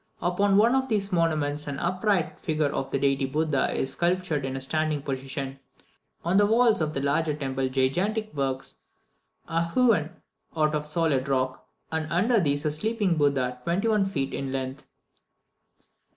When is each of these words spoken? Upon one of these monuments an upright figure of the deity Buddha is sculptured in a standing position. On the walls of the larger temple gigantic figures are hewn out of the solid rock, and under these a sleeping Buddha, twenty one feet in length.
Upon 0.19 0.57
one 0.57 0.73
of 0.73 0.89
these 0.89 1.11
monuments 1.11 1.67
an 1.67 1.77
upright 1.77 2.39
figure 2.39 2.71
of 2.73 2.89
the 2.89 2.97
deity 2.97 3.27
Buddha 3.27 3.71
is 3.71 3.91
sculptured 3.91 4.43
in 4.45 4.55
a 4.55 4.61
standing 4.61 5.03
position. 5.03 5.59
On 6.25 6.37
the 6.37 6.47
walls 6.47 6.81
of 6.81 6.95
the 6.95 7.01
larger 7.01 7.35
temple 7.35 7.69
gigantic 7.69 8.31
figures 8.31 8.77
are 9.47 9.69
hewn 9.75 10.09
out 10.57 10.73
of 10.73 10.81
the 10.85 10.89
solid 10.89 11.27
rock, 11.27 11.67
and 11.91 12.11
under 12.11 12.39
these 12.39 12.65
a 12.65 12.71
sleeping 12.71 13.15
Buddha, 13.15 13.59
twenty 13.63 13.89
one 13.89 14.05
feet 14.05 14.33
in 14.33 14.51
length. 14.51 14.87